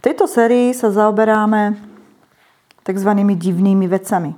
[0.00, 1.76] V tejto sérii sa zaoberáme
[2.88, 3.10] tzv.
[3.36, 4.32] divnými vecami.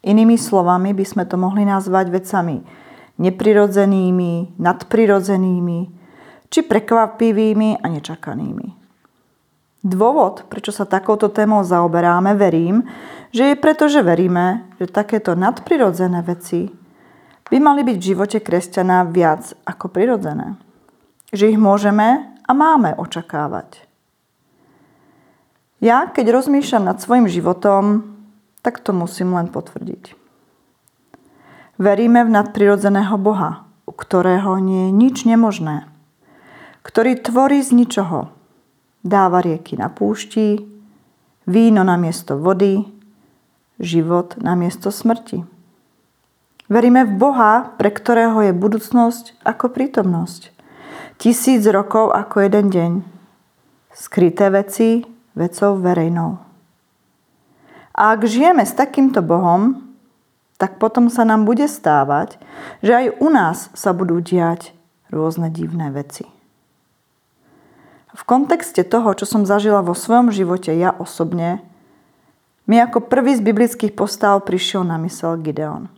[0.00, 2.64] Inými slovami by sme to mohli nazvať vecami
[3.20, 5.80] neprirodzenými, nadprirodzenými
[6.48, 8.68] či prekvapivými a nečakanými.
[9.84, 12.80] Dôvod, prečo sa takouto témou zaoberáme, verím,
[13.36, 16.72] že je preto, že veríme, že takéto nadprirodzené veci
[17.52, 20.56] by mali byť v živote kresťana viac ako prirodzené.
[21.28, 23.85] Že ich môžeme a máme očakávať.
[25.76, 28.16] Ja, keď rozmýšľam nad svojim životom,
[28.64, 30.16] tak to musím len potvrdiť.
[31.76, 35.84] Veríme v nadprirodzeného Boha, u ktorého nie je nič nemožné,
[36.80, 38.32] ktorý tvorí z ničoho.
[39.04, 40.64] Dáva rieky na púšti,
[41.44, 42.88] víno na miesto vody,
[43.76, 45.44] život na miesto smrti.
[46.66, 50.50] Veríme v Boha, pre ktorého je budúcnosť ako prítomnosť.
[51.20, 52.92] Tisíc rokov ako jeden deň.
[53.94, 56.40] Skryté veci vecou verejnou.
[57.92, 59.84] A ak žijeme s takýmto Bohom,
[60.56, 62.40] tak potom sa nám bude stávať,
[62.80, 64.72] že aj u nás sa budú diať
[65.12, 66.24] rôzne divné veci.
[68.16, 71.60] V kontexte toho, čo som zažila vo svojom živote ja osobne,
[72.64, 75.92] mi ako prvý z biblických postav prišiel na mysel Gideon.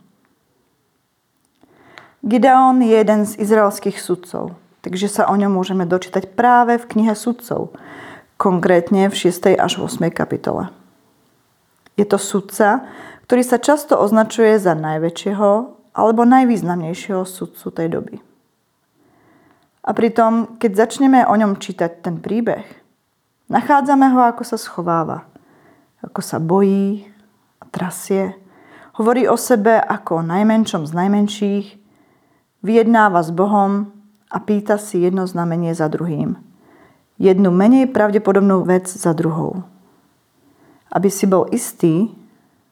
[2.19, 7.15] Gideon je jeden z izraelských sudcov, takže sa o ňom môžeme dočítať práve v knihe
[7.15, 7.71] sudcov,
[8.39, 9.59] konkrétne v 6.
[9.59, 10.07] až 8.
[10.15, 10.71] kapitole.
[11.99, 12.87] Je to sudca,
[13.27, 15.51] ktorý sa často označuje za najväčšieho
[15.91, 18.15] alebo najvýznamnejšieho sudcu tej doby.
[19.83, 22.63] A pritom, keď začneme o ňom čítať ten príbeh,
[23.51, 25.27] nachádzame ho, ako sa schováva,
[25.99, 27.11] ako sa bojí
[27.59, 28.39] a trasie,
[28.95, 31.67] hovorí o sebe ako o najmenšom z najmenších,
[32.63, 33.91] vyjednáva s Bohom
[34.31, 36.39] a pýta si jedno znamenie za druhým–
[37.19, 39.67] jednu menej pravdepodobnú vec za druhou.
[40.89, 42.09] Aby si bol istý,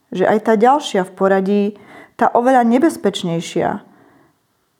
[0.09, 1.63] že aj tá ďalšia v poradí,
[2.15, 3.83] tá oveľa nebezpečnejšia,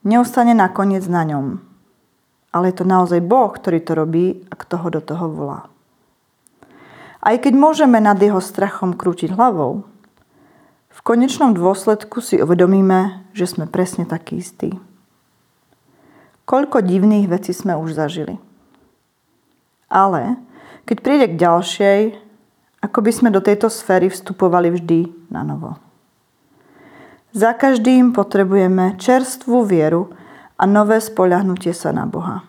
[0.08, 1.46] neostane nakoniec na ňom.
[2.56, 5.62] Ale je to naozaj Boh, ktorý to robí a kto ho do toho volá.
[7.22, 9.84] Aj keď môžeme nad jeho strachom krútiť hlavou,
[10.88, 14.74] v konečnom dôsledku si uvedomíme, že sme presne takí istí.
[16.48, 18.47] Koľko divných vecí sme už zažili.
[19.88, 20.40] Ale
[20.88, 22.00] keď príde k ďalšej,
[22.80, 25.76] ako by sme do tejto sféry vstupovali vždy na novo.
[27.36, 30.16] Za každým potrebujeme čerstvú vieru
[30.56, 32.48] a nové spoľahnutie sa na Boha.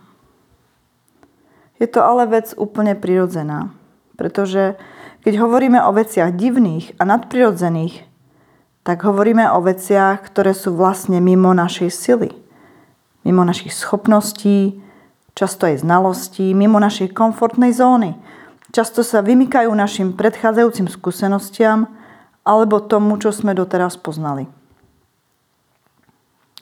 [1.82, 3.74] Je to ale vec úplne prirodzená,
[4.14, 4.78] pretože
[5.22, 8.06] keď hovoríme o veciach divných a nadprirodzených,
[8.86, 12.30] tak hovoríme o veciach, ktoré sú vlastne mimo našej sily,
[13.26, 14.80] mimo našich schopností,
[15.38, 18.18] často aj znalostí, mimo našej komfortnej zóny.
[18.74, 21.86] Často sa vymykajú našim predchádzajúcim skúsenostiam
[22.42, 24.50] alebo tomu, čo sme doteraz poznali.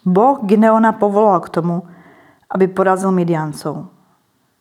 [0.05, 1.89] Boh Gineona povolal k tomu,
[2.53, 3.91] aby porazil Midiancov.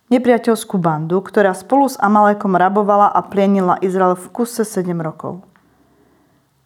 [0.09, 5.45] Nepriateľskú bandu, ktorá spolu s Amalekom rabovala a plienila Izrael v kuse 7 rokov.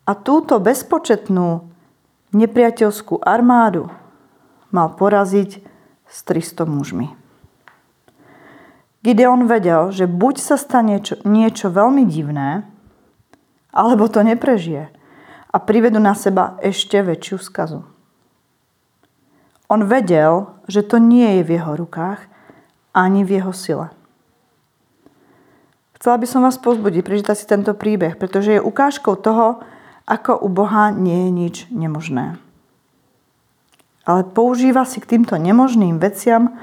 [0.07, 1.67] A túto bezpočetnú
[2.31, 3.91] nepriateľskú armádu
[4.71, 5.59] mal poraziť
[6.07, 7.18] s 300 mužmi.
[8.99, 12.67] Gideon vedel, že buď sa stane niečo, niečo veľmi divné,
[13.71, 14.91] alebo to neprežije
[15.49, 17.81] a privedú na seba ešte väčšiu skazu.
[19.69, 22.25] On vedel, že to nie je v jeho rukách
[22.91, 23.87] ani v jeho sile.
[25.99, 29.61] Chcela by som vás pozbudiť prečítať si tento príbeh, pretože je ukážkou toho,
[30.09, 32.39] ako u Boha nie je nič nemožné.
[34.07, 36.57] Ale používa si k týmto nemožným veciam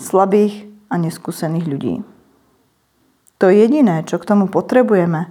[0.00, 1.94] slabých a neskúsených ľudí.
[3.36, 5.28] To jediné, čo k tomu potrebujeme,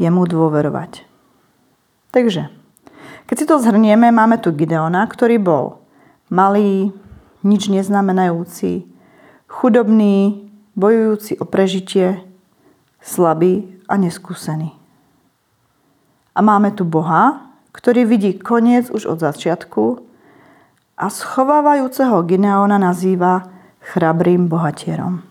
[0.00, 1.04] je mu dôverovať.
[2.14, 2.48] Takže,
[3.28, 5.84] keď si to zhrnieme, máme tu Gideona, ktorý bol
[6.32, 6.94] malý,
[7.44, 8.88] nič neznamenajúci,
[9.44, 12.24] chudobný, bojujúci o prežitie,
[13.02, 14.72] slabý a neskúsený.
[16.32, 20.00] A máme tu Boha, ktorý vidí koniec už od začiatku
[20.98, 25.22] a schovávajúceho Gideona nazýva chrabrým bohatierom.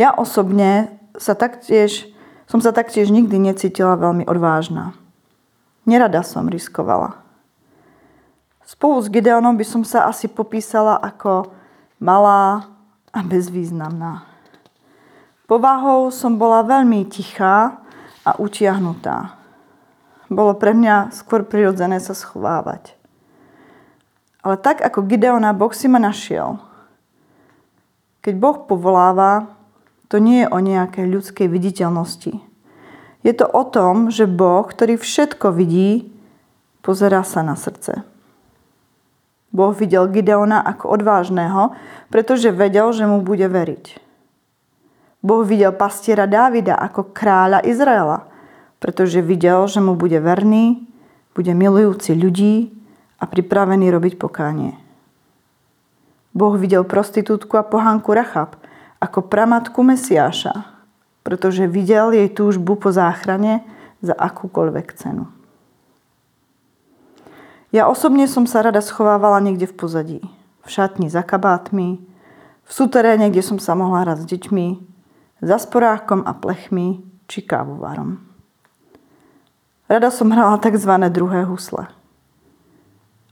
[0.00, 2.08] Ja osobne sa taktiež,
[2.48, 4.96] som sa taktiež nikdy necítila veľmi odvážna.
[5.84, 7.20] Nerada som riskovala.
[8.62, 11.52] Spolu s Gideonom by som sa asi popísala ako
[12.00, 12.70] malá
[13.12, 14.24] a bezvýznamná.
[15.44, 17.84] Povahou som bola veľmi tichá
[18.24, 19.36] a utiahnutá.
[20.32, 22.96] Bolo pre mňa skôr prirodzené sa schovávať.
[24.42, 26.58] Ale tak ako Gideona Boh si ma našiel.
[28.22, 29.54] Keď Boh povoláva,
[30.10, 32.34] to nie je o nejakej ľudskej viditeľnosti.
[33.22, 36.10] Je to o tom, že Boh, ktorý všetko vidí,
[36.82, 38.02] pozerá sa na srdce.
[39.54, 41.76] Boh videl Gideona ako odvážneho,
[42.10, 44.00] pretože vedel, že mu bude veriť.
[45.22, 48.26] Boh videl pastiera Dávida ako kráľa Izraela,
[48.82, 50.82] pretože videl, že mu bude verný,
[51.30, 52.81] bude milujúci ľudí
[53.22, 54.74] a pripravený robiť pokánie.
[56.34, 58.58] Boh videl prostitútku a pohánku Rachab
[58.98, 60.66] ako pramatku Mesiáša,
[61.22, 63.62] pretože videl jej túžbu po záchrane
[64.02, 65.30] za akúkoľvek cenu.
[67.70, 70.20] Ja osobne som sa rada schovávala niekde v pozadí.
[70.62, 72.02] V šatni za kabátmi,
[72.62, 74.66] v suteréne, kde som sa mohla hrať s deťmi,
[75.42, 78.22] za sporákom a plechmi či kávovarom.
[79.90, 80.92] Rada som hrala tzv.
[81.10, 81.90] druhé husle.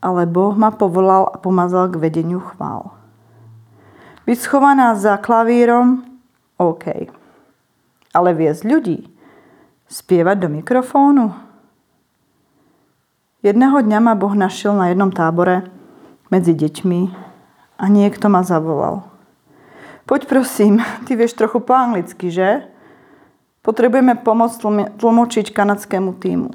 [0.00, 2.96] Ale Boh ma povolal a pomazal k vedeniu chvál.
[4.24, 6.08] Byť schovaná za klavírom?
[6.56, 7.20] OK
[8.10, 8.98] ale viesť ľudí,
[9.86, 11.34] spievať do mikrofónu.
[13.40, 15.64] Jedného dňa ma Boh našiel na jednom tábore
[16.28, 17.00] medzi deťmi
[17.80, 19.06] a niekto ma zavolal.
[20.04, 22.66] Poď prosím, ty vieš trochu po anglicky, že?
[23.60, 24.56] Potrebujeme pomoc
[24.96, 26.50] tlmočiť kanadskému týmu.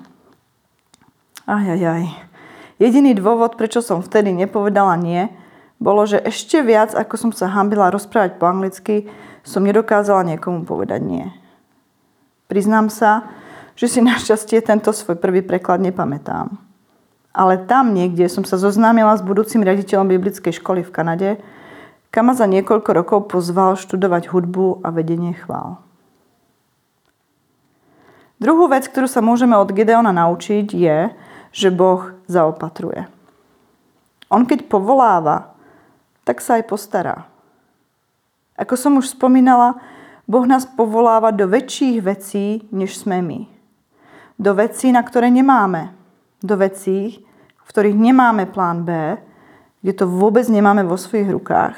[1.45, 2.33] Ajajaj.
[2.75, 5.31] Jediný dôvod, prečo som vtedy nepovedala nie,
[5.79, 9.07] bolo, že ešte viac, ako som sa hambila rozprávať po anglicky,
[9.43, 11.25] som nedokázala niekomu povedať nie.
[12.51, 13.27] Priznám sa,
[13.75, 16.55] že si našťastie tento svoj prvý preklad nepamätám.
[17.35, 21.29] Ale tam niekde som sa zoznámila s budúcim riaditeľom biblickej školy v Kanade,
[22.07, 25.83] kam ma za niekoľko rokov pozval študovať hudbu a vedenie chvál.
[28.39, 31.11] Druhú vec, ktorú sa môžeme od Gedeona naučiť, je,
[31.55, 33.07] že Boh zaopatruje.
[34.27, 35.55] On keď povoláva,
[36.27, 37.31] tak sa aj postará.
[38.59, 39.79] Ako som už spomínala,
[40.27, 43.39] Boh nás povoláva do väčších vecí, než sme my.
[44.35, 45.95] Do vecí, na ktoré nemáme.
[46.43, 47.23] Do vecí,
[47.55, 49.15] v ktorých nemáme plán B,
[49.79, 51.77] kde to vôbec nemáme vo svojich rukách.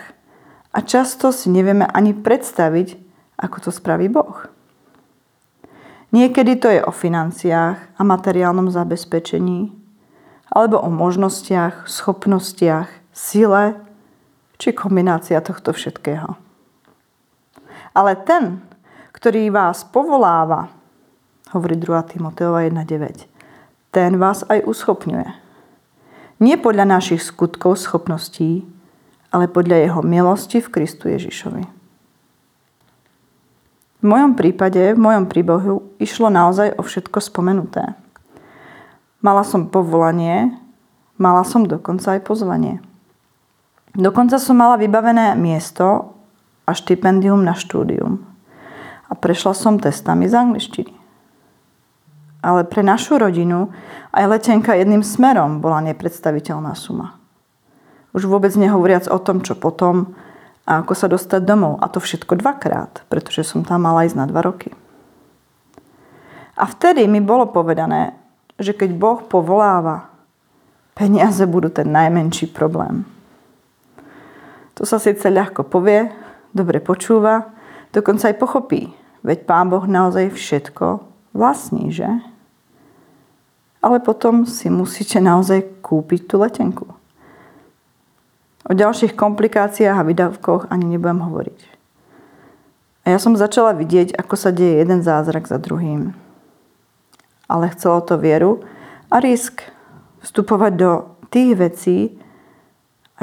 [0.73, 2.97] A často si nevieme ani predstaviť,
[3.37, 4.56] ako to spraví Boh.
[6.15, 9.75] Niekedy to je o financiách a materiálnom zabezpečení,
[10.47, 13.75] alebo o možnostiach, schopnostiach, sile,
[14.55, 16.39] či kombinácia tohto všetkého.
[17.91, 18.63] Ale ten,
[19.11, 20.71] ktorý vás povoláva,
[21.51, 22.15] hovorí 2.
[22.15, 23.27] Timoteova 1.9,
[23.91, 25.27] ten vás aj uschopňuje.
[26.37, 28.63] Nie podľa našich skutkov, schopností,
[29.33, 31.76] ale podľa jeho milosti v Kristu Ježišovi.
[33.97, 37.97] V mojom prípade, v mojom príbehu išlo naozaj o všetko spomenuté.
[39.25, 40.53] Mala som povolanie,
[41.17, 42.77] mala som dokonca aj pozvanie.
[43.97, 46.13] Dokonca som mala vybavené miesto
[46.69, 48.21] a štipendium na štúdium.
[49.09, 50.93] A prešla som testami z angličtiny.
[52.45, 53.73] Ale pre našu rodinu
[54.13, 57.17] aj letenka jedným smerom bola nepredstaviteľná suma.
[58.13, 60.13] Už vôbec nehovoriac o tom, čo potom
[60.67, 61.79] a ako sa dostať domov.
[61.79, 64.75] A to všetko dvakrát, pretože som tam mala ísť na dva roky.
[66.59, 68.19] A vtedy mi bolo povedané,
[68.59, 70.11] že keď Boh povoláva,
[70.91, 73.07] peniaze budú ten najmenší problém.
[74.75, 76.09] To sa síce ľahko povie,
[76.51, 77.53] dobre počúva,
[77.93, 78.91] dokonca aj pochopí.
[79.21, 81.01] Veď Pán Boh naozaj všetko
[81.37, 82.09] vlastní, že?
[83.81, 86.96] Ale potom si musíte naozaj kúpiť tú letenku.
[88.67, 91.59] O ďalších komplikáciách a vydavkoch ani nebudem hovoriť.
[93.07, 96.11] A ja som začala vidieť, ako sa deje jeden zázrak za druhým.
[97.47, 98.67] Ale chcelo to vieru
[99.07, 99.63] a risk
[100.19, 100.91] vstupovať do
[101.31, 101.97] tých vecí,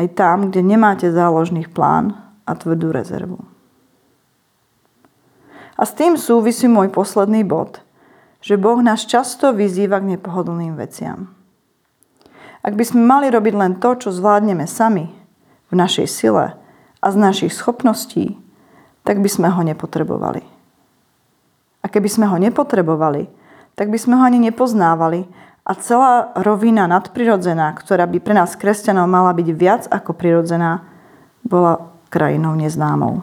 [0.00, 2.16] aj tam, kde nemáte záložných plán
[2.48, 3.44] a tvrdú rezervu.
[5.76, 7.84] A s tým súvisí môj posledný bod,
[8.40, 11.36] že Boh nás často vyzýva k nepohodlným veciam.
[12.64, 15.23] Ak by sme mali robiť len to, čo zvládneme sami,
[15.68, 16.56] v našej sile
[17.00, 18.36] a z našich schopností,
[19.04, 20.42] tak by sme ho nepotrebovali.
[21.84, 23.28] A keby sme ho nepotrebovali,
[23.76, 25.28] tak by sme ho ani nepoznávali
[25.64, 30.84] a celá rovina nadprirodzená, ktorá by pre nás kresťanov mala byť viac ako prirodzená,
[31.44, 33.20] bola krajinou neznámou.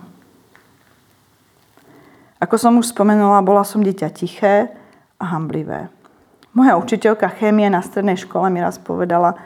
[2.41, 4.73] Ako som už spomenula, bola som dieťa tiché
[5.21, 5.93] a hamblivé.
[6.57, 9.37] Moja učiteľka chémie na strednej škole mi raz povedala,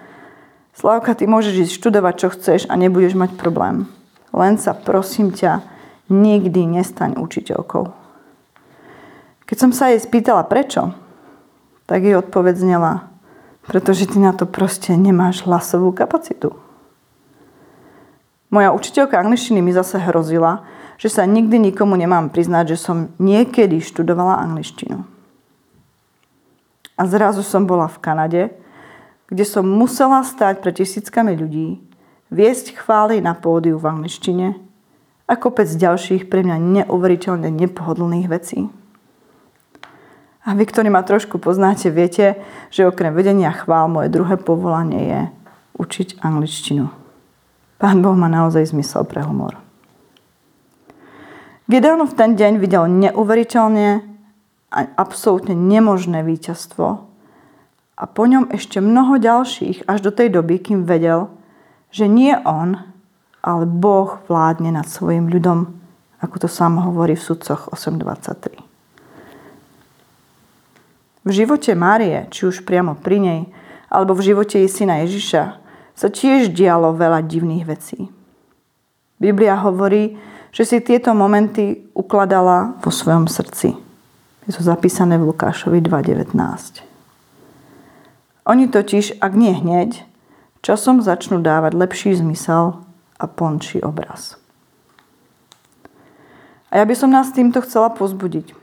[0.76, 3.88] Slavka, ty môžeš ísť študovať, čo chceš a nebudeš mať problém.
[4.36, 5.64] Len sa, prosím ťa,
[6.12, 7.96] nikdy nestaň učiteľkou.
[9.48, 10.92] Keď som sa jej spýtala prečo,
[11.88, 13.08] tak jej odpoveď znela,
[13.64, 16.58] pretože ty na to proste nemáš hlasovú kapacitu.
[18.52, 20.68] Moja učiteľka angličtiny mi zase hrozila,
[21.00, 25.08] že sa nikdy nikomu nemám priznať, že som niekedy študovala angličtinu.
[26.96, 28.42] A zrazu som bola v Kanade,
[29.30, 31.82] kde som musela stať pred tisíckami ľudí,
[32.30, 34.48] viesť chvály na pódiu v angličtine
[35.26, 38.70] a kopec ďalších pre mňa neuveriteľne nepohodlných vecí.
[40.46, 42.38] A vy, ktorí ma trošku poznáte, viete,
[42.70, 45.22] že okrem vedenia chvál moje druhé povolanie je
[45.82, 46.86] učiť angličtinu.
[47.82, 49.58] Pán Boh má naozaj zmysel pre humor.
[51.66, 54.06] Gideon v ten deň videl neuveriteľne
[54.70, 57.15] a absolútne nemožné víťazstvo
[57.96, 61.32] a po ňom ešte mnoho ďalších až do tej doby, kým vedel,
[61.96, 62.76] že nie on,
[63.40, 65.72] ale Boh vládne nad svojim ľudom,
[66.20, 68.60] ako to sám hovorí v sudcoch 8.23.
[71.26, 73.42] V živote Márie, či už priamo pri nej,
[73.88, 75.44] alebo v živote jej syna Ježiša,
[75.96, 78.12] sa tiež dialo veľa divných vecí.
[79.16, 80.20] Biblia hovorí,
[80.52, 83.72] že si tieto momenty ukladala vo svojom srdci.
[84.46, 86.95] Je to zapísané v Lukášovi 2.19.
[88.46, 90.06] Oni totiž, ak nie hneď,
[90.62, 92.78] časom začnú dávať lepší zmysel
[93.18, 94.38] a pončí obraz.
[96.70, 98.54] A ja by som nás týmto chcela pozbudiť,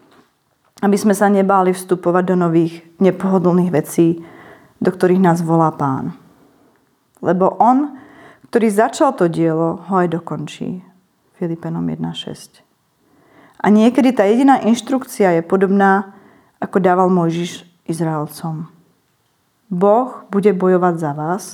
[0.87, 4.23] aby sme sa nebáli vstupovať do nových nepohodlných vecí,
[4.79, 6.15] do ktorých nás volá Pán.
[7.23, 7.99] Lebo On,
[8.51, 10.83] ktorý začal to dielo, ho aj dokončí.
[11.39, 12.63] Filipenom 1.6.
[13.63, 16.15] A niekedy tá jediná inštrukcia je podobná,
[16.59, 18.82] ako dával Mojžiš Izraelcom.
[19.73, 21.45] Boh bude bojovať za vás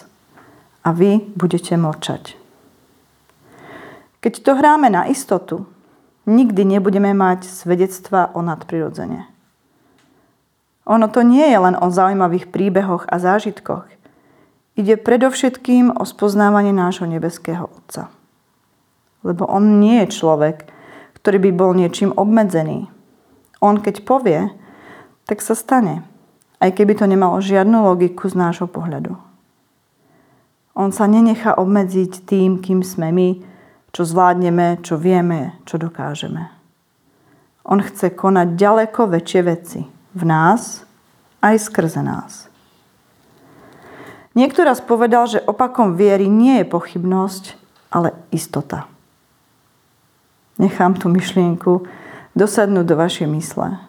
[0.83, 2.35] a vy budete mlčať.
[4.19, 5.71] Keď to hráme na istotu,
[6.27, 9.31] nikdy nebudeme mať svedectva o nadprirodzene.
[10.91, 13.87] Ono to nie je len o zaujímavých príbehoch a zážitkoch.
[14.75, 18.11] Ide predovšetkým o spoznávanie nášho nebeského Otca.
[19.23, 20.67] Lebo on nie je človek,
[21.23, 22.91] ktorý by bol niečím obmedzený.
[23.63, 24.51] On keď povie,
[25.31, 26.03] tak sa stane.
[26.59, 29.15] Aj keby to nemalo žiadnu logiku z nášho pohľadu.
[30.79, 33.29] On sa nenechá obmedziť tým, kým sme my,
[33.91, 36.51] čo zvládneme, čo vieme, čo dokážeme.
[37.67, 39.81] On chce konať ďaleko väčšie veci
[40.15, 40.87] v nás
[41.43, 42.47] aj skrze nás.
[44.39, 47.59] Niekto raz povedal, že opakom viery nie je pochybnosť,
[47.91, 48.87] ale istota.
[50.63, 51.87] Nechám tú myšlienku
[52.39, 53.88] dosadnúť do vašej mysle.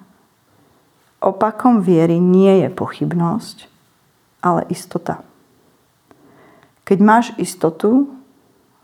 [1.20, 3.68] Opakom viery nie je pochybnosť,
[4.40, 5.20] ale istota.
[6.88, 8.08] Keď máš istotu,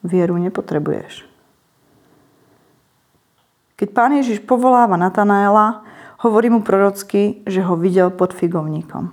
[0.04, 1.26] vieru nepotrebuješ.
[3.76, 5.84] Keď pán Ježiš povoláva Natanaela,
[6.24, 9.12] hovorí mu prorocky, že ho videl pod figovníkom.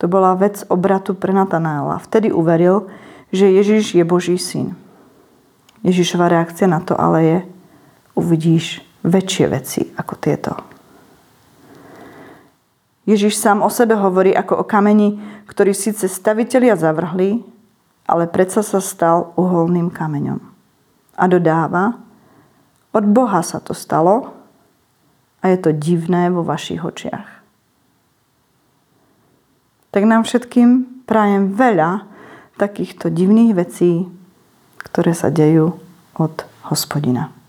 [0.00, 2.00] To bola vec obratu pre Natanaela.
[2.00, 2.88] Vtedy uveril,
[3.30, 4.74] že Ježiš je Boží syn.
[5.84, 7.38] Ježišova reakcia na to ale je,
[8.16, 10.69] uvidíš väčšie veci ako tieto.
[13.10, 15.18] Ježiš sám o sebe hovorí ako o kameni,
[15.50, 17.42] ktorý síce stavitelia zavrhli,
[18.06, 20.38] ale predsa sa stal uholným kameňom.
[21.18, 21.98] A dodáva,
[22.94, 24.30] od Boha sa to stalo
[25.42, 27.42] a je to divné vo vašich očiach.
[29.90, 32.06] Tak nám všetkým prajem veľa
[32.54, 34.06] takýchto divných vecí
[34.90, 35.76] ktoré sa dejú
[36.16, 36.34] od
[36.66, 37.39] hospodina.